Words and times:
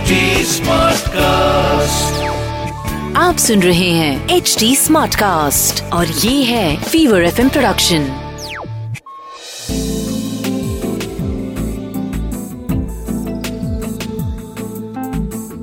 HD 0.00 0.06
Smartcast. 0.44 1.16
आप 3.16 3.36
सुन 3.38 3.62
रहे 3.62 3.90
हैं 3.90 4.28
एच 4.28 4.56
डी 4.58 4.76
स्मार्ट 4.76 5.14
कास्ट 5.14 5.82
और 5.82 6.06
ये 6.06 6.44
है 6.44 6.82
फीवर 6.82 7.24
एफ़ 7.24 7.36
प्रोडक्शन 7.36 8.02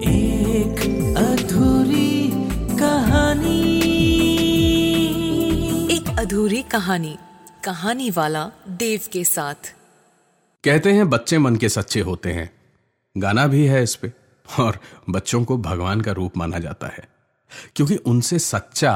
एक 0.01 1.15
अधूरी 1.17 2.31
कहानी। 2.77 3.79
एक 5.95 6.19
अधूरी 6.19 6.61
कहानी 6.61 7.17
कहानी 7.63 8.09
वाला 8.09 8.49
देव 8.69 8.99
के 9.13 9.23
साथ। 9.23 9.73
कहते 10.63 10.91
हैं 10.91 11.09
बच्चे 11.09 11.37
मन 11.37 11.55
के 11.55 11.69
सच्चे 11.69 11.99
होते 11.99 12.31
हैं। 12.31 12.49
गाना 13.17 13.47
भी 13.47 13.65
है 13.65 13.83
इस 13.83 13.95
पे। 13.95 14.26
और 14.59 14.79
बच्चों 15.09 15.43
को 15.43 15.57
भगवान 15.57 16.01
का 16.01 16.11
रूप 16.11 16.37
माना 16.37 16.59
जाता 16.59 16.87
है, 16.87 17.07
क्योंकि 17.75 17.95
उनसे 17.95 18.39
सच्चा 18.39 18.93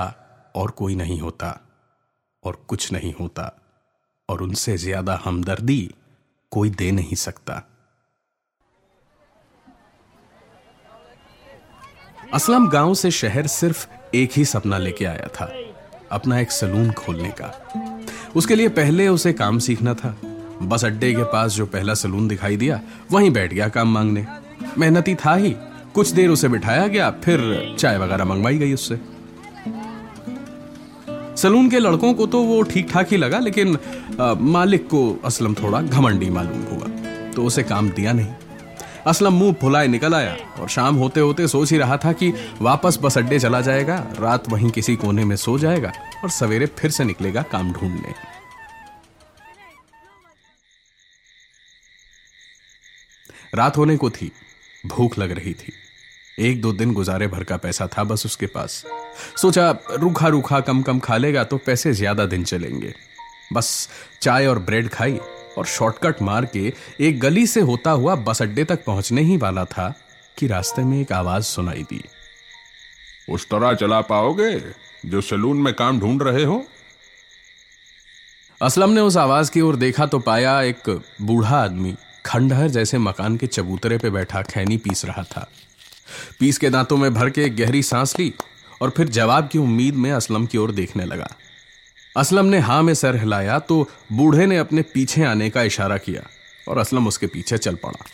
और 0.55 0.71
कोई 0.71 0.95
नहीं 0.95 1.19
होता 1.19 1.57
और 2.43 2.63
कुछ 2.67 2.91
नहीं 2.91 3.13
होता 3.13 3.51
और 4.29 4.41
उनसे 4.41 4.77
ज़्यादा 4.77 5.19
हमदर्दी 5.25 5.93
कोई 6.51 6.69
दे 6.69 6.91
नहीं 6.91 7.15
सकता। 7.17 7.61
असलम 12.33 12.67
गाँव 12.69 12.93
से 12.93 13.11
शहर 13.11 13.47
सिर्फ़ 13.47 13.87
एक 14.15 14.31
ही 14.31 14.45
सपना 14.45 14.77
लेके 14.77 15.05
आया 15.05 15.27
था, 15.29 15.51
अपना 16.11 16.39
एक 16.39 16.51
सलून 16.51 16.91
खोलने 16.91 17.31
का। 17.41 17.53
उसके 18.35 18.55
लिए 18.55 18.69
पहले 18.71 19.07
उसे 19.07 19.33
काम 19.33 19.59
सीखना 19.59 19.93
था। 19.93 20.15
बस 20.63 20.85
अड्डे 20.85 21.13
के 21.13 21.23
पास 21.23 21.51
जो 21.51 21.65
पहला 21.65 21.93
सलून 21.93 22.27
दिखाई 22.27 22.57
दिया, 22.57 22.79
वहीं 23.11 23.31
बैठ 23.31 23.53
गया 23.53 23.67
काम 23.69 23.93
मांगने। 23.93 24.25
मेहनती 24.77 25.15
था 25.15 25.35
ही। 25.35 25.55
कुछ 25.93 26.09
देर 26.09 26.29
उसे 26.29 26.47
बिठाया 26.47 26.87
गया 26.87 27.09
फिर 27.23 27.39
चाय 27.79 27.97
वगैरह 27.97 28.25
मंगवाई 28.25 28.57
गई 28.57 28.73
उससे। 28.73 28.99
सलून 31.37 31.69
के 31.69 31.79
लड़कों 31.79 32.13
को 32.13 32.25
तो 32.27 32.41
वो 32.43 32.61
ठीक 32.63 32.91
ठाक 32.91 33.11
ही 33.11 33.17
लगा 33.17 33.39
लेकिन 33.39 33.77
आ, 34.21 34.33
मालिक 34.33 34.87
को 34.87 35.01
असलम 35.25 35.53
थोड़ा 35.53 35.81
घमंडी 35.81 36.29
मालूम 36.29 36.63
हुआ 36.65 36.87
तो 37.31 37.43
उसे 37.43 37.63
काम 37.63 37.89
दिया 37.89 38.13
नहीं। 38.13 38.33
असलम 39.07 39.33
मुँह 39.33 39.53
फुलाए 39.61 39.87
निकल 39.87 40.15
आया 40.15 40.35
और 40.59 40.67
शाम 40.69 40.95
होते 40.95 41.19
होते 41.19 41.47
सोच 41.47 41.71
ही 41.71 41.77
रहा 41.77 41.97
था 41.97 42.11
कि 42.13 42.33
वापस 42.61 42.99
बस 43.01 43.17
अड्डे 43.17 43.39
चला 43.39 43.61
जाएगा 43.61 43.95
रात 44.19 44.49
वहीं 44.49 44.69
किसी 44.69 44.95
कोने 44.95 45.25
में 45.25 45.35
सो 45.35 45.57
जाएगा 45.59 45.91
और 46.23 46.29
सवेरे 46.29 46.65
फिर 46.77 46.91
से 46.91 47.03
निकलेगा 47.03 47.41
काम 47.51 47.71
ढूँढने। 47.73 48.13
रात 53.55 53.77
होने 53.77 53.97
को 53.97 54.09
थी। 54.09 54.31
भूख 54.83 55.17
लग 55.19 55.31
रही 55.31 55.53
थी। 55.53 55.73
एक 56.37 56.61
दो 56.61 56.71
दिन 56.73 56.93
गुजारे 56.93 57.27
भर 57.27 57.43
का 57.43 57.57
पैसा 57.57 57.87
था 57.87 58.03
बस 58.03 58.25
उसके 58.25 58.45
पास। 58.47 58.83
सोचा 59.37 59.69
रूखा 59.91 60.27
रूखा 60.27 60.59
कम 60.59 60.81
कम 60.81 60.99
खा 60.99 61.17
लेगा 61.17 61.43
तो 61.43 61.57
पैसे 61.57 61.93
ज़्यादा 61.93 62.25
दिन 62.25 62.43
चलेंगे। 62.43 62.93
बस 63.53 63.89
चाय 64.21 64.47
और 64.47 64.59
ब्रेड 64.59 64.89
खाई 64.89 65.19
और 65.57 65.65
शॉर्टकट 65.67 66.21
मार 66.21 66.45
के 66.45 66.73
एक 66.99 67.19
गली 67.19 67.45
से 67.47 67.61
होता 67.61 67.91
हुआ 67.91 68.15
बस 68.17 68.41
अड्डे 68.41 68.63
तक 68.63 68.83
पहुँचने 68.85 69.21
ही 69.21 69.37
वाला 69.37 69.65
था 69.65 69.93
कि 70.37 70.47
रास्ते 70.47 70.83
में 70.83 70.99
एक 71.01 71.11
आवाज़ 71.11 71.43
सुनाई 71.43 71.83
दी। 71.83 72.03
उस 73.29 73.45
तरह 73.45 73.73
चला 73.73 74.01
पाओगे 74.01 74.51
जो 75.05 75.21
सलून 75.21 75.57
में 75.57 75.73
काम 75.73 75.99
ढूंढ 75.99 76.23
रहे 76.23 76.43
हो? 76.43 76.63
असलम 78.61 78.89
ने 78.89 79.01
उस 79.01 79.17
आवाज़ 79.17 79.51
की 79.51 79.61
ओर 79.61 79.75
देखा 79.75 80.05
तो 80.05 80.19
पाया 80.19 80.61
एक 80.61 80.89
बूढ़ा 81.21 81.57
आदमी 81.57 81.95
खंडहर 82.25 82.67
जैसे 82.67 82.97
मकान 82.97 83.37
के 83.37 83.47
चबूतरे 83.47 83.97
पे 83.97 84.09
बैठा 84.09 84.41
खैनी 84.41 84.77
पीस 84.77 85.05
रहा 85.05 85.23
था। 85.23 85.47
पीस 86.39 86.57
के 86.57 86.69
दांतों 86.69 86.97
में 86.97 87.13
भर 87.13 87.29
के 87.29 87.49
गहरी 87.49 87.83
सांस 87.83 88.17
ली 88.19 88.33
और 88.81 88.89
फिर 88.89 89.07
जवाब 89.09 89.49
की 89.51 89.57
उम्मीद 89.57 89.95
में 89.95 90.11
असलम 90.11 90.45
की 90.45 90.57
ओर 90.57 90.71
देखने 90.71 91.05
लगा। 91.05 91.27
असलम 92.17 92.45
ने 92.45 92.59
हाँ 92.59 92.81
में 92.83 92.93
सर 92.93 93.15
हिलाया 93.15 93.59
तो 93.59 93.87
बूढ़े 94.11 94.45
ने 94.45 94.57
अपने 94.57 94.81
पीछे 94.93 95.23
आने 95.23 95.49
का 95.49 95.63
इशारा 95.63 95.97
किया 95.97 96.21
और 96.67 96.77
असलम 96.77 97.07
उसके 97.07 97.27
पीछे 97.27 97.57
चल 97.57 97.75
पड़ा। 97.75 98.05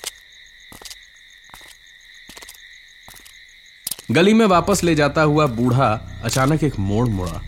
गली 4.12 4.34
में 4.34 4.46
वापस 4.46 4.84
ले 4.84 4.96
जाता 4.96 5.22
हुआ 5.22 5.46
बूढ़ा 5.48 5.90
अचानक 6.24 6.64
एक 6.64 6.78
मोड़ 6.80 7.08
मुड़ा 7.08 7.42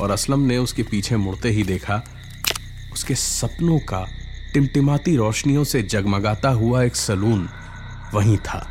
और 0.00 0.10
असलम 0.10 0.40
ने 0.40 0.58
उसके 0.58 0.82
पीछे 0.82 1.16
मुड़ते 1.16 1.50
ही 1.50 1.62
देखा 1.62 2.02
उसके 2.92 3.14
सपनों 3.14 3.78
का 3.78 4.06
टिमटिमाती 4.54 5.16
रोशनियों 5.16 5.64
से 5.64 5.82
जगमगाता 5.82 6.48
हुआ 6.48 6.82
एक 6.82 6.96
सलून 6.96 7.48
वहीं 8.14 8.36
था। 8.36 8.68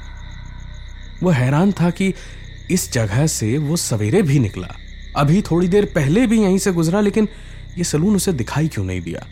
वो 1.24 1.30
हैरान 1.30 1.72
था 1.72 1.90
कि 1.90 2.14
इस 2.72 2.94
जगह 2.94 3.28
से 3.28 3.58
वो 3.58 3.76
सवेरे 3.76 4.22
भी 4.22 4.40
निकला। 4.40 4.68
अभी 5.18 5.42
थोड़ी 5.42 5.68
देर 5.68 5.86
पहले 5.86 6.28
भी 6.28 6.42
यहीं 6.42 6.58
से 6.58 6.72
गुजरा, 6.72 7.02
लेकिन 7.02 7.28
ये 7.78 7.84
सलून 7.84 8.16
उसे 8.16 8.34
दिखाई 8.34 8.68
क्यों 8.68 8.86
नहीं 8.86 9.02
दिया? 9.02 9.26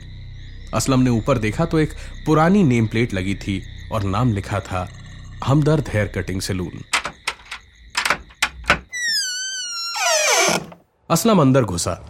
असलम 0.73 0.99
ने 0.99 1.09
ऊपर 1.09 1.37
देखा 1.37 1.65
तो 1.65 1.79
एक 1.79 1.93
पुरानी 2.25 2.63
नेम 2.63 2.87
प्लेट 2.87 3.13
लगी 3.13 3.35
थी 3.35 3.63
और 3.91 4.03
नाम 4.03 4.33
लिखा 4.33 4.59
था, 4.59 4.89
Hamdard 5.45 5.89
hair 5.93 6.07
cutting 6.07 6.41
saloon. 6.41 6.83
Aslam 11.09 11.41
अंदर 11.41 11.63
घुसा। 11.63 12.09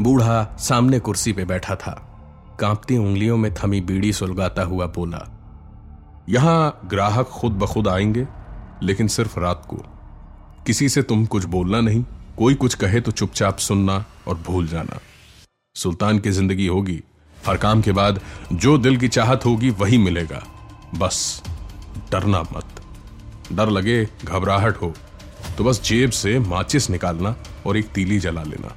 बूढ़ा 0.00 0.56
सामने 0.60 0.98
कुर्सी 0.98 1.32
पे 1.32 1.44
बैठा 1.44 1.74
था। 1.74 2.10
कांपती 2.60 2.96
उंगलियों 2.96 3.36
में 3.36 3.52
थमी 3.54 3.80
बीड़ी 3.80 4.12
सुलगाता 4.12 4.62
हुआ 4.62 4.86
बोला, 4.88 5.26
यहाँ 6.28 6.80
ग्राहक 6.86 7.26
खुद 7.30 7.52
बखुद 7.52 7.88
आएँगे, 7.88 8.26
लेकिन 8.82 9.08
सिर्फ़ 9.08 9.38
रात 9.40 9.64
को। 9.68 9.76
किसी 10.66 10.88
से 10.88 11.02
तुम 11.02 11.24
कुछ 11.26 11.44
बोलना 11.46 11.80
नहीं, 11.80 12.04
कोई 12.38 12.54
कुछ 12.54 12.74
कहे 12.74 13.00
तो 13.00 13.10
चुपचाप 13.12 13.58
सुनना 13.58 14.04
और 14.28 14.38
भूल 14.46 14.66
जाना। 14.68 14.98
सुल्तान 15.76 16.18
की 16.18 16.30
ज़िंदगी 16.30 16.66
होगी, 16.66 17.02
हर 17.36 17.56
काम 17.56 17.82
के 17.82 17.92
बाद 17.92 18.20
जो 18.52 18.76
दिल 18.78 18.96
की 18.96 19.08
चाहत 19.08 19.44
होगी 19.44 19.70
वही 19.72 19.98
मिलेगा। 19.98 20.42
बस, 20.94 21.42
डरना 22.12 22.40
मत। 22.52 22.80
डर 23.52 23.70
लगे, 23.70 24.04
घबराहट 24.24 24.76
हो 24.76 24.92
तो 25.58 25.64
बस 25.64 25.82
जेब 25.84 26.10
से 26.12 26.38
माचिस 26.40 26.88
निकालना 26.90 27.34
और 27.66 27.76
एक 27.76 27.88
तीली 27.88 28.18
जला 28.18 28.42
लेना। 28.42 28.74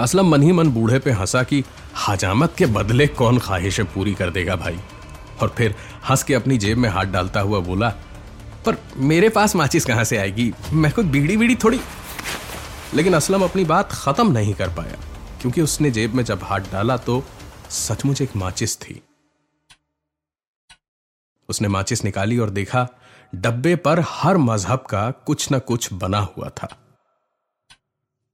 असलम 0.00 0.28
मन 0.28 0.42
ही 0.42 0.52
मन 0.52 0.70
बूढ़े 0.70 0.98
पे 0.98 1.10
हंसा 1.10 1.42
कि 1.42 1.62
हजामत 2.08 2.54
के 2.58 2.66
बदले 2.66 3.06
कौन 3.08 3.38
ख्वाहिशें 3.38 3.84
पूरी 3.86 4.14
कर 4.14 4.30
देगा 4.30 4.56
भाई? 4.56 4.78
और 5.42 5.48
फिर 5.48 5.74
हंस 6.08 6.22
के 6.22 6.34
अपनी 6.34 6.58
जेब 6.58 6.78
में 6.78 6.88
हाथ 6.88 7.04
डालता 7.06 7.40
हुआ 7.40 7.58
बोला, 7.60 7.88
पर 8.66 8.76
मेरे 8.96 9.28
पास 9.28 9.54
माचिस 9.56 9.84
कहाँ 9.84 10.04
से 10.04 10.16
आएगी? 10.16 10.52
मैं 10.72 10.92
कोई 10.92 11.04
बीड़ी 11.04 11.36
बीड़ी 11.36 11.56
थोड़ी 11.56 11.80
लेकिन 12.94 13.14
असलम 13.14 13.44
अपनी 13.44 13.64
बात 13.64 13.92
खत्म 13.92 14.32
नहीं 14.32 14.54
कर 14.54 14.68
पाया, 14.68 14.96
क्योंकि 15.40 15.60
उसने 15.60 15.90
जेब 15.90 16.14
में 16.14 16.24
जब 16.24 16.40
हाथ 16.42 16.72
डाला 16.72 16.96
तो 16.96 17.22
सचमुच 17.70 18.22
एक 18.22 18.36
माचिस 18.36 18.76
थी। 18.80 19.00
उसने 21.48 21.68
माचिस 21.68 22.04
निकाली 22.04 22.38
और 22.38 22.50
देखा, 22.50 22.86
डब्बे 23.34 23.76
पर 23.76 24.04
हर 24.08 24.36
मज़हब 24.36 24.84
का 24.90 25.10
कुछ 25.26 25.50
ना 25.50 25.58
कुछ 25.60 25.92
बना 25.92 26.18
हुआ 26.18 26.48
था। 26.48 26.68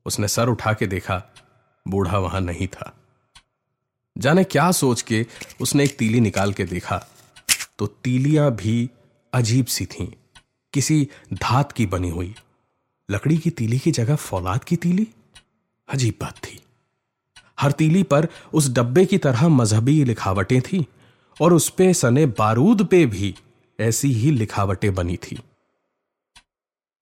उसने 0.06 0.28
सर 0.28 0.48
उठा 0.48 0.72
के 0.72 0.86
देखा 0.86 1.22
बूढ़ा 1.86 2.18
वहाँ 2.18 2.40
नहीं 2.40 2.66
था। 2.66 2.92
जाने 4.16 4.44
क्या 4.44 4.70
सोच 4.72 5.02
के 5.02 5.26
उसने 5.60 5.84
एक 5.84 5.96
तीली 5.98 6.20
निकाल 6.20 6.52
के 6.52 6.64
देखा। 6.64 7.06
तो 7.78 7.86
तीलियाँ 7.86 8.50
भी 8.52 8.90
अजीब 9.32 9.66
सी 9.66 9.86
थीं, 9.86 10.06
किसी 10.72 11.08
धात 11.32 11.72
की 11.72 11.86
बनी 11.86 12.10
हुई। 12.10 12.34
लकड़ी 13.10 13.38
की 13.38 13.50
तीली 13.50 13.78
की 13.78 13.90
जगह 13.90 14.16
फौलाद 14.16 14.64
की 14.64 14.76
तीली? 14.76 15.06
अजीब 15.88 16.14
बात 16.20 16.36
थी। 16.36 16.60
हर 17.60 17.72
तीली 17.72 18.02
पर 18.02 18.28
उस 18.52 18.68
डब्बे 18.68 19.04
की 19.06 19.18
तरह 19.18 19.48
मजहबी 19.48 20.04
लिखावटें 20.04 20.60
थी 20.60 20.86
और 21.40 21.52
उस 21.52 21.68
पे 21.68 21.94
सने 21.94 22.26
बारूद 22.26 22.86
पे 22.86 23.06
भी 23.06 23.34
ऐसी 23.80 24.12
ही 24.12 24.30
लिखावटें 24.30 24.94
बनी 24.94 25.16
थी। 25.16 25.38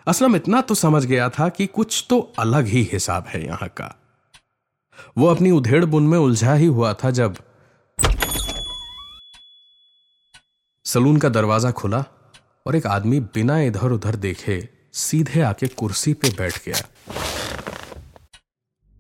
असलम 0.06 0.37
इतना 0.37 0.61
तो 0.61 0.75
समझ 0.75 1.05
गया 1.05 1.29
था 1.29 1.49
कि 1.49 1.67
कुछ 1.67 2.06
तो 2.11 2.20
अलग 2.38 2.67
ही 2.67 2.82
हिसाब 2.93 3.26
है 3.29 3.44
यहाँ 3.47 3.69
का। 3.69 3.94
वो 5.19 5.27
अपनी 5.27 5.50
उधेड़ 5.50 5.85
बुन 5.85 6.09
में 6.09 6.19
उलझा 6.19 6.55
ही 6.55 6.67
हुआ 6.67 6.95
था 6.95 7.11
जब 7.11 7.37
सलून 10.85 11.17
का 11.17 11.29
दरवाज़ा 11.29 11.71
खुला 11.71 12.05
और 12.67 12.77
एक 12.77 12.87
आदमी 12.87 13.21
बिना 13.21 13.61
इधर 13.61 13.93
उधर 13.93 14.17
देखे 14.17 14.69
सीधे 14.93 15.41
आके 15.41 15.67
कुर्सी 15.67 16.15
पे 16.15 16.31
बैठ 16.31 16.65
गया। 16.67 16.77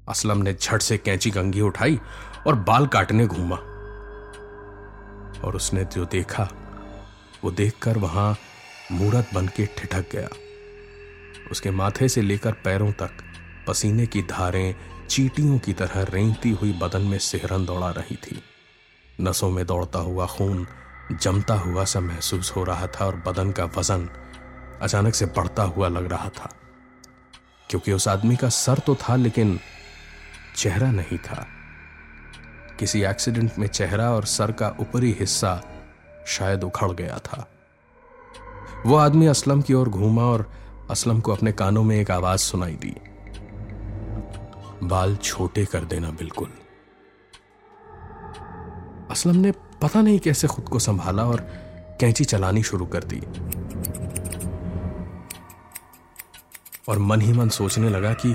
असलम 0.08 0.38
ने 0.38 0.54
झट 0.54 0.82
से 0.82 0.98
कैंची 0.98 1.30
कंघी 1.30 1.60
उठाई 1.60 1.98
और 2.46 2.54
बाल 2.54 2.86
काटने 2.86 3.26
घूमा। 3.26 3.56
और 5.44 5.56
उसने 5.56 5.84
जो 5.84 6.04
देखा, 6.04 6.48
वो 7.44 7.50
देखकर 7.50 7.98
वहाँ 7.98 8.36
मूरत 8.92 9.30
बन 9.34 9.46
के 9.46 9.66
ठिठक 9.66 10.04
गया। 10.12 10.28
उसके 11.50 11.70
माथे 11.70 12.08
से 12.08 12.22
लेकर 12.22 12.52
पैरों 12.52 12.92
तक 12.92 13.10
पसीने 13.68 14.06
की 14.06 14.22
धारें 14.22 14.74
चीटियों 15.06 15.58
की 15.58 15.72
तरह 15.72 16.02
रेंगती 16.02 16.50
हुई 16.50 16.72
बदन 16.72 17.02
में 17.02 17.18
सिहरन 17.18 17.66
दौड़ा 17.66 17.90
रही 17.90 18.16
थी। 18.16 18.42
नसों 19.20 19.50
में 19.50 19.66
दौड़ता 19.66 19.98
हुआ 19.98 20.26
खून, 20.26 20.66
जमता 21.20 21.54
हुआ 21.54 21.84
सा 21.84 22.00
महसूस 22.00 22.52
हो 22.56 22.64
रहा 22.64 22.86
था 22.86 23.06
और 23.06 23.16
बदन 23.16 23.52
का 23.52 23.64
वज़न 23.64 24.10
अचानक 24.82 25.14
से 25.14 25.26
बढ़ता 25.26 25.62
हुआ 25.62 25.88
लग 25.88 26.12
रहा 26.12 26.28
था। 26.28 26.54
क्योंकि 27.70 27.92
उस 27.92 28.08
आदमी 28.08 28.36
का 28.36 28.48
सर 28.48 28.78
तो 28.78 28.94
था, 28.94 29.16
लेकिन 29.16 29.60
चेहरा 30.56 30.90
नहीं 30.90 31.18
था। 31.18 31.46
किसी 32.78 33.02
एक्सीडेंट 33.02 33.52
में 33.58 33.66
चेहरा 33.66 34.10
और 34.10 34.24
सर 34.24 34.52
का 34.52 34.76
ऊपरी 34.80 35.16
हिस्सा 35.20 35.62
शायद 36.26 36.64
उखड़ 36.64 36.92
गया 36.92 37.18
था। 37.18 37.48
वो 38.86 38.96
आदमी 38.96 39.26
असलम 39.26 39.62
की 39.62 39.74
ओर 39.74 39.88
घूमा 39.88 40.22
और 40.22 40.52
असलम 40.90 41.20
को 41.20 41.34
अपने 41.34 41.52
कानों 41.52 41.82
में 41.82 42.00
एक 42.00 42.10
आवाज़ 42.10 42.40
सुनाई 42.40 42.74
दी। 42.74 42.96
बाल 44.82 45.16
छोटे 45.16 45.64
कर 45.64 45.84
देना 45.84 46.10
बिल्कुल। 46.10 46.48
असलम 49.10 49.36
ने 49.36 49.52
पता 49.82 50.02
नहीं 50.02 50.18
कैसे 50.18 50.46
खुद 50.46 50.68
को 50.68 50.78
संभाला 50.78 51.24
और 51.24 51.40
कैंची 52.00 52.24
चलानी 52.24 52.62
शुरू 52.62 52.86
कर 52.86 53.04
दी। 53.04 53.20
और 56.88 56.98
मन 56.98 57.20
ही 57.20 57.32
मन 57.32 57.48
सोचने 57.48 57.88
लगा 57.88 58.12
कि, 58.12 58.34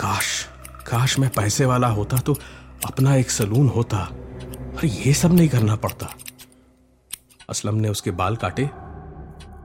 काश 0.00 0.48
काश 0.86 1.18
मैं 1.18 1.30
पैसे 1.30 1.64
वाला 1.64 1.88
होता 1.88 2.16
तो 2.16 2.34
अपना 2.84 3.14
एक 3.14 3.30
सलून 3.30 3.68
होता 3.68 3.98
अरे 3.98 4.88
ये 4.88 5.14
सब 5.14 5.32
नहीं 5.32 5.48
करना 5.48 5.76
पड़ता। 5.76 6.14
असलम 7.50 7.74
ने 7.74 7.88
उसके 7.88 8.10
बाल 8.10 8.36
काटे, 8.36 8.66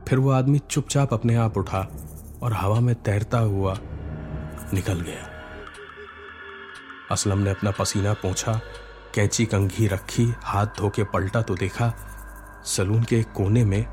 फिर 0.07 0.19
वो 0.19 0.31
आदमी 0.31 0.59
चुपचाप 0.59 1.13
अपने 1.13 1.35
आप 1.35 1.57
उठा 1.57 1.87
और 2.43 2.53
हवा 2.53 2.79
में 2.79 2.95
तैरता 2.95 3.39
हुआ 3.39 3.77
निकल 4.73 5.01
गया। 5.01 5.28
असलम 7.11 7.39
ने 7.39 7.49
अपना 7.49 7.71
पसीना 7.71 8.13
पोंछा, 8.13 8.61
कैंची 9.15 9.45
कंघी 9.45 9.87
रखी, 9.87 10.33
हाथ 10.43 10.65
धो 10.65 10.89
के 10.89 11.03
पलटा 11.03 11.41
तो 11.41 11.55
देखा, 11.55 11.93
सलून 12.65 13.03
के 13.03 13.23
कोने 13.23 13.65
में 13.65 13.85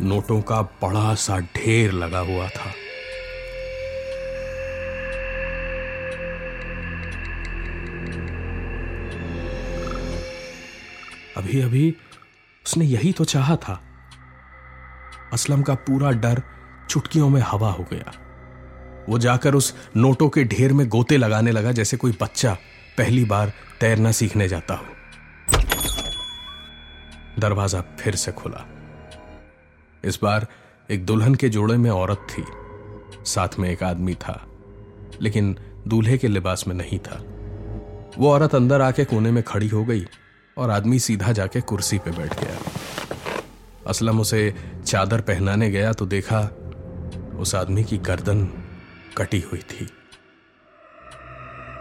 नोटों 0.00 0.40
का 0.42 0.62
बड़ा 0.62 1.14
सा 1.14 1.38
ढेर 1.40 1.92
लगा 1.92 2.18
हुआ 2.18 2.48
था। 2.48 2.72
अभी 11.36 11.60
अभी 11.60 11.96
उसने 12.66 12.84
यही 12.84 13.12
तो 13.12 13.24
चाहा 13.24 13.56
था। 13.56 13.82
असलम 15.32 15.62
का 15.62 15.74
पूरा 15.74 16.10
डर 16.10 16.42
चुटकियों 16.90 17.28
में 17.28 17.42
हवा 17.46 17.70
हो 17.70 17.86
गया। 17.92 18.25
वो 19.08 19.18
जाकर 19.18 19.54
उस 19.54 19.74
नोटों 19.96 20.28
के 20.28 20.44
ढेर 20.44 20.72
में 20.72 20.88
गोते 20.88 21.16
लगाने 21.16 21.50
लगा, 21.50 21.72
जैसे 21.72 21.96
कोई 21.96 22.12
बच्चा 22.22 22.56
पहली 22.98 23.24
बार 23.24 23.52
तैरना 23.80 24.12
सीखने 24.12 24.48
जाता 24.48 24.74
हो। 24.74 24.84
दरवाज़ा 27.38 27.80
फिर 28.00 28.14
से 28.14 28.32
खुला। 28.32 28.66
इस 30.04 30.18
बार 30.22 30.46
एक 30.90 31.04
दुल्हन 31.06 31.34
के 31.34 31.48
जोड़े 31.48 31.76
में 31.76 31.90
औरत 31.90 32.26
थी। 32.30 32.44
साथ 33.24 33.58
में 33.58 33.68
एक 33.70 33.82
आदमी 33.82 34.14
था, 34.14 34.46
लेकिन 35.20 35.56
दूल्हे 35.88 36.18
के 36.18 36.28
लिबास 36.28 36.64
में 36.68 36.74
नहीं 36.74 36.98
था। 36.98 37.22
वो 38.18 38.30
औरत 38.30 38.54
अंदर 38.54 38.80
आके 38.80 39.04
कोने 39.04 39.30
में 39.30 39.42
खड़ी 39.42 39.68
हो 39.68 39.84
गई 39.84 40.04
और 40.56 40.70
आदमी 40.70 40.98
सीधा 40.98 41.32
जाके 41.32 41.60
कुर्सी 41.60 41.98
पे 41.98 42.10
बैठ 42.10 42.40
गया। 42.40 42.58
असलम 43.86 44.20
उसे 44.20 44.54
चादर 44.86 45.20
पहनाने 45.20 45.70
गया 45.70 45.92
तो 45.92 46.06
देखा 46.06 46.40
उस 47.38 47.54
आदमी 47.54 47.84
की 47.84 47.98
गर्दन 47.98 48.48
कटी 49.16 49.40
हुई 49.40 49.60
थी। 49.60 49.88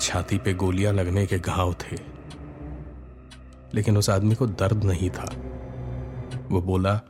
छाती 0.01 0.37
पे 0.37 0.53
गोलियाँ 0.53 0.93
लगने 0.93 1.25
के 1.25 1.39
घाव 1.39 1.73
थे। 1.73 2.15
लेकिन 3.73 3.97
उस 3.97 4.09
आदमी 4.09 4.35
को 4.35 4.47
दर्द 4.47 4.83
नहीं 4.83 5.09
था। 5.09 5.35
वो 6.49 6.61
बोला, 6.61 7.01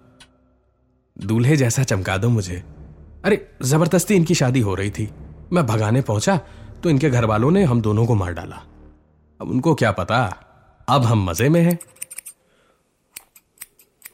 दूल्हे 1.17 1.57
जैसा 1.57 1.83
चमका 1.83 2.17
दो 2.17 2.29
मुझे। 2.29 2.63
अरे, 3.25 3.51
ज़बरदस्ती 3.61 4.15
इनकी 4.15 4.35
शादी 4.35 4.59
हो 4.59 4.75
रही 4.75 4.91
थी। 4.91 5.11
मैं 5.53 5.65
भगाने 5.65 6.01
पहुँचा 6.01 6.37
तो 6.83 6.89
इनके 6.89 7.09
घर 7.09 7.25
वालों 7.25 7.51
ने 7.51 7.63
हम 7.63 7.81
दोनों 7.81 8.05
को 8.05 8.15
मार 8.15 8.33
डाला। 8.33 8.55
अब 9.41 9.49
उनको 9.49 9.75
क्या 9.75 9.91
पता? 9.91 10.23
अब 10.89 11.03
हम 11.03 11.29
मज़े 11.29 11.49
में 11.49 11.61
हैं। 11.61 11.79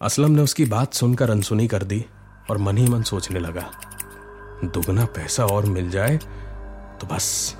असलम 0.01 0.31
ने 0.31 0.41
उसकी 0.41 0.65
बात 0.65 0.93
सुनकर 0.93 1.29
अनसुनी 1.29 1.67
कर 1.67 1.83
दी 1.83 2.05
और 2.51 2.57
मन 2.57 2.77
ही 2.77 2.87
मन 2.87 3.03
सोचने 3.03 3.39
लगा। 3.39 3.90
दुगना 4.63 5.05
पैसा 5.05 5.45
और 5.45 5.65
मिल 5.65 5.89
जाए 5.89 6.17
तो 7.01 7.07
बस। 7.07 7.57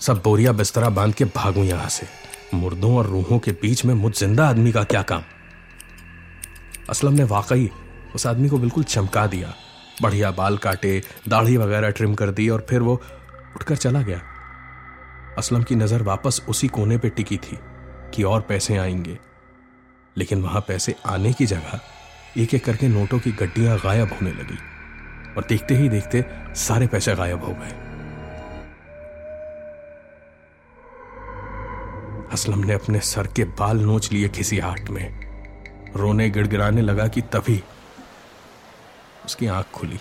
सब 0.00 0.22
बोरिया 0.24 0.52
बिस्तरा 0.52 0.88
बाँध 0.88 1.14
के 1.14 1.24
भागू 1.24 1.62
यहाँ 1.64 1.88
से। 1.88 2.06
मुर्दों 2.54 2.96
और 2.96 3.06
रूहों 3.06 3.38
के 3.38 3.52
बीच 3.52 3.84
में 3.84 3.94
मुझ 3.94 4.18
ज़िंदा 4.18 4.48
आदमी 4.48 4.72
का 4.72 4.82
क्या 4.84 5.02
काम? 5.02 5.22
असलम 6.90 7.12
ने 7.12 7.24
वाकई 7.24 7.70
उस 8.14 8.26
आदमी 8.26 8.48
को 8.48 8.58
बिल्कुल 8.58 8.84
चमका 8.84 9.26
दिया। 9.26 9.54
बढ़िया 10.02 10.30
बाल 10.30 10.58
काटे, 10.58 11.02
दाढ़ी 11.28 11.56
वगैरह 11.56 11.90
ट्रिम 11.90 12.14
कर 12.14 12.30
दी 12.30 12.48
और 12.48 12.66
फिर 12.70 12.80
वो 12.80 12.94
उठकर 13.56 13.76
चला 13.76 14.02
गया। 14.02 14.20
असलम 15.38 15.62
की 15.62 15.74
नज़र 15.74 16.02
वापस 16.02 16.42
उसी 16.48 16.68
कोने 16.68 16.98
पे 16.98 17.08
टिकी 17.08 17.36
थी 17.36 17.58
कि 18.14 18.22
और 18.22 18.40
पैसे 18.40 18.76
आएँगे। 18.76 19.18
लेकिन 20.16 20.42
वहाँ 20.42 20.64
पैसे 20.68 20.94
आने 21.06 21.32
की 21.32 21.46
जगह 21.46 21.80
एक 22.36 22.54
एक 22.54 22.64
करके 22.64 22.88
नोटों 22.88 23.18
की 23.18 23.32
गड्डियाँ 23.32 23.78
गायब 23.78 24.12
होने 24.12 24.30
लगी। 24.30 24.58
और 25.36 25.44
देखते 25.48 25.74
ही 25.74 25.88
देखते 25.88 26.24
सारे 26.54 26.86
पैसे 26.86 27.14
गायब 27.14 27.44
हो 27.44 27.54
गए। 27.54 27.92
असलम 32.32 32.58
ने 32.58 32.72
अपने 32.72 33.00
सर 33.00 33.26
के 33.26 33.44
बाल 33.44 33.78
नोच 33.78 34.12
लिए 34.12 34.28
किसी 34.28 34.58
हाट 34.58 34.90
में। 34.90 35.32
रोने 35.96 36.30
गिड़गिड़ाने 36.30 36.82
लगा 36.82 37.08
कि 37.08 37.20
तभी 37.20 37.64
उसकी 39.24 39.46
आँख 39.46 39.66
खुली। 39.72 40.00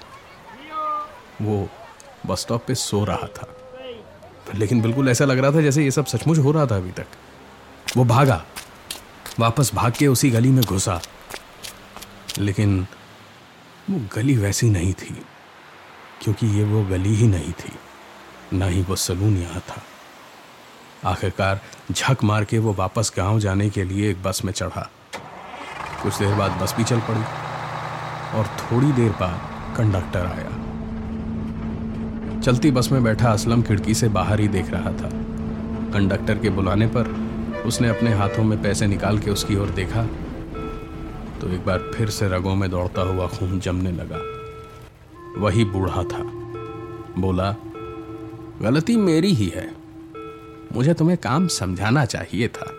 वो 1.41 1.69
बस 2.25 2.39
स्टॉप 2.39 2.65
पे 2.67 2.75
सो 2.75 3.05
रहा 3.05 3.27
था। 3.27 3.57
लेकिन 4.55 4.81
बिल्कुल 4.81 5.09
ऐसा 5.09 5.25
लग 5.25 5.39
रहा 5.39 5.51
था 5.51 5.61
जैसे 5.61 5.83
ये 5.83 5.91
सब 5.91 6.05
सचमुच 6.05 6.37
हो 6.37 6.51
रहा 6.51 6.65
था 6.65 6.75
अभी 6.75 6.91
तक। 6.91 7.05
वो 7.97 8.05
भागा, 8.05 8.45
वापस 9.39 9.71
भाग 9.73 9.91
के 9.91 10.07
उसी 10.07 10.31
गली 10.31 10.49
में 10.49 10.63
घुसा। 10.63 11.01
लेकिन 12.39 12.87
वो 13.91 13.99
गली 14.15 14.35
वैसी 14.37 14.69
नहीं 14.69 14.93
थी, 14.93 15.13
क्योंकि 16.21 16.47
ये 16.47 16.63
वो 16.63 16.83
गली 16.85 17.15
ही 17.15 17.27
नहीं 17.27 17.51
थी, 17.53 17.71
ना 18.53 18.65
ही 18.65 18.81
वो 18.81 18.95
सलून 18.95 19.37
यहाँ 19.37 19.59
था। 19.59 19.81
आखिरकार 21.05 21.59
झक 21.91 22.23
मार 22.23 22.45
के 22.45 22.59
वो 22.59 22.73
वापस 22.73 23.11
गाँव 23.17 23.39
जाने 23.39 23.69
के 23.69 23.83
लिए 23.83 24.09
एक 24.11 24.21
बस 24.23 24.41
में 24.45 24.51
चढ़ा। 24.53 24.89
कुछ 26.03 26.17
देर 26.19 26.35
बाद 26.35 26.51
बस 26.51 26.75
भी 26.77 26.83
चल 26.83 26.99
पड़ी 26.99 27.23
और 28.37 28.47
थोड़ी 28.59 28.91
देर 28.91 29.11
बाद 29.11 29.75
कंडक्टर 29.77 30.25
आया। 30.25 30.51
चलती 32.41 32.71
बस 32.71 32.91
में 32.91 33.03
बैठा 33.03 33.31
असलम 33.31 33.61
खिड़की 33.61 33.93
से 33.93 34.07
बाहर 34.09 34.39
ही 34.39 34.47
देख 34.47 34.71
रहा 34.71 34.91
था। 34.93 35.09
कंडक्टर 35.93 36.37
के 36.37 36.49
बुलाने 36.49 36.87
पर 36.87 37.13
उसने 37.65 37.89
अपने 37.89 38.13
हाथों 38.13 38.43
में 38.43 38.61
पैसे 38.61 38.87
निकाल 38.87 39.19
के 39.19 39.31
उसकी 39.31 39.55
ओर 39.55 39.69
देखा 39.73 40.07
तो 41.41 41.49
एक 41.49 41.65
बार 41.65 41.79
फिर 41.79 42.09
से 42.09 42.29
रगों 42.29 42.55
में 42.55 42.69
दौड़ता 42.69 43.01
हुआ 43.01 43.27
खून 43.27 43.59
जमने 43.59 43.91
लगा। 43.91 44.19
वही 45.41 45.65
बूढ़ा 45.65 46.03
था। 46.03 46.23
बोला, 47.21 47.55
गलती 48.61 48.95
मेरी 48.95 49.33
ही 49.33 49.47
है। 49.55 49.71
मुझे 50.75 50.93
तुम्हें 50.93 51.17
काम 51.17 51.47
समझाना 51.47 52.05
चाहिए 52.05 52.47
था। 52.47 52.73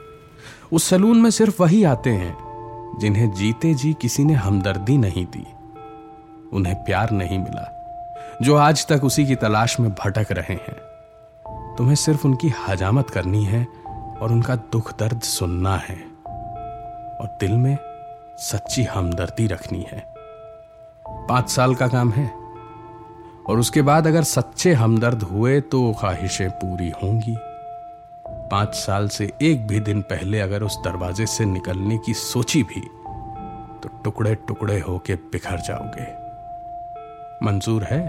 उस 0.72 0.84
सलून 0.84 1.20
में 1.20 1.30
सिर्फ़ 1.30 1.62
वही 1.62 1.84
आते 1.84 2.10
हैं, 2.10 2.36
जिन्हें 3.00 3.32
जीते 3.32 3.74
जी 3.74 3.94
किसी 4.00 4.24
ने 4.24 4.34
हमदर्दी 4.34 4.96
नहीं 4.96 5.26
दी। 5.26 5.46
उन्हें 6.52 6.84
प्यार 6.84 7.10
नहीं 7.10 7.38
मिला, 7.38 7.84
जो 8.42 8.56
आज 8.56 8.86
तक 8.86 9.04
उसी 9.04 9.26
की 9.26 9.34
तलाश 9.34 9.80
में 9.80 9.90
भटक 9.90 10.26
रहे 10.32 10.54
हैं। 10.54 10.76
तुम्हें 11.76 11.94
सिर्फ़ 11.94 12.26
उनकी 12.26 12.52
हजामत 12.68 13.10
करनी 13.10 13.44
है 13.44 13.66
और 14.20 14.32
उनका 14.32 14.56
दुख 14.56 14.98
दर्द 14.98 15.20
सुनना 15.20 15.76
है। 15.76 16.04
और 17.20 17.28
दिल 17.40 17.52
में 17.52 17.78
सच्ची 18.38 18.82
हमदर्दी 18.82 19.46
रखनी 19.46 19.86
है। 19.92 20.04
पाँच 21.06 21.50
साल 21.50 21.74
का 21.74 21.88
काम 21.88 22.10
है। 22.10 22.30
और 23.48 23.58
उसके 23.58 23.82
बाद 23.82 24.06
अगर 24.06 24.22
सच्चे 24.22 24.72
हमदर्द 24.72 25.22
हुए 25.22 25.60
तो 25.60 25.92
ख्वाहिशें 25.92 26.50
पूरी 26.50 26.90
होंगी। 27.02 27.36
पाँच 28.26 28.74
साल 28.74 29.08
से 29.08 29.32
एक 29.42 29.66
भी 29.66 29.80
दिन 29.80 30.02
पहले 30.02 30.40
अगर 30.40 30.62
उस 30.62 30.78
दरवाजे 30.78 31.26
से 31.26 31.44
निकलने 31.44 31.98
की 31.98 32.14
सोची 32.14 32.62
भी 32.62 32.80
तो 33.80 33.88
टुकड़े 34.04 34.34
टुकड़े 34.34 34.80
होके 34.80 35.14
बिखर 35.14 35.60
जाओगे। 35.60 36.10
मंजूर 37.46 37.84
है? 37.84 38.08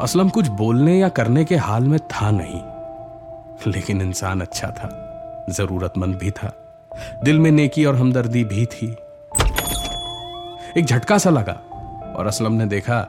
असलम 0.00 0.28
कुछ 0.28 0.48
बोलने 0.48 0.98
या 0.98 1.08
करने 1.08 1.44
के 1.44 1.56
हाल 1.56 1.84
में 1.84 1.98
था 2.00 2.30
नहीं, 2.30 2.62
लेकिन 3.72 4.02
इंसान 4.02 4.40
अच्छा 4.40 4.68
था, 4.68 4.88
जरूरतमंद 5.50 6.16
भी 6.16 6.30
था। 6.30 6.52
दिल 7.24 7.38
में 7.38 7.50
नेकी 7.50 7.84
और 7.84 7.96
हमदर्दी 7.96 8.44
भी 8.44 8.66
थी। 8.66 8.96
एक 10.76 10.84
झटका 10.84 11.18
सा 11.18 11.30
लगा 11.30 11.52
और 12.16 12.26
असलम 12.26 12.52
ने 12.52 12.66
देखा, 12.66 13.06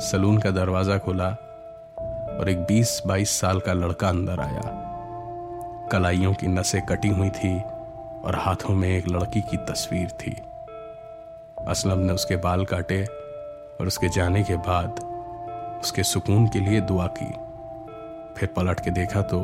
सलून 0.00 0.38
का 0.38 0.50
दरवाज़ा 0.50 0.98
खोला 0.98 1.28
और 2.38 2.48
एक 2.48 2.58
20-22 2.58 3.30
साल 3.30 3.60
का 3.60 3.72
लड़का 3.72 4.08
अंदर 4.08 4.40
आया। 4.40 4.80
कलाइयों 5.92 6.34
की 6.34 6.46
नसें 6.46 6.80
कटी 6.82 7.08
हुई 7.08 7.30
थी 7.30 7.58
और 8.24 8.36
हाथों 8.36 8.74
में 8.74 8.88
एक 8.88 9.08
लड़की 9.08 9.40
की 9.40 9.56
तस्वीर 9.56 10.10
थी। 10.20 10.36
असलम 11.68 11.98
ने 11.98 12.12
उसके 12.12 12.36
बाल 12.36 12.64
काटे 12.64 13.04
और 13.04 13.86
उसके 13.86 14.08
जाने 14.08 14.42
के 14.42 14.56
बाद 14.56 15.00
उसके 15.82 16.02
सुकून 16.02 16.46
के 16.46 16.60
लिए 16.60 16.80
दुआ 16.80 17.06
की। 17.18 17.32
फिर 18.36 18.48
पलट 18.56 18.80
के 18.80 18.90
देखा 18.90 19.22
तो 19.22 19.40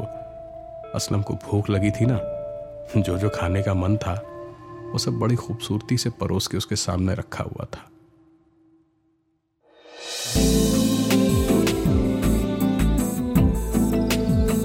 असलम 0.95 1.23
को 1.23 1.35
भूख 1.35 1.71
लगी 1.71 1.91
थी 1.91 2.07
ना। 2.07 2.19
जो 2.97 3.19
जो 3.19 3.29
खाने 3.29 3.63
का 3.63 3.75
मन 3.75 3.97
था 3.97 4.27
वो 4.93 4.99
सब 4.99 5.13
बड़ी 5.13 5.37
खूबसूरती 5.37 5.97
से 5.97 6.11
परोस 6.11 6.47
के 6.47 6.57
उसके 6.57 6.77
सामने 6.77 7.15
रखा 7.15 7.45
हुआ 7.45 7.65
था। 7.65 7.87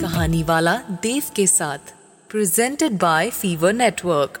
कहानी 0.00 0.42
वाला 0.42 0.76
देव 0.76 1.22
के 1.36 1.46
साथ 1.46 1.78
प्रेजेंटेड 2.30 2.92
बाय 2.92 3.30
फीवर 3.30 3.72
नेटवर्क 3.72 4.40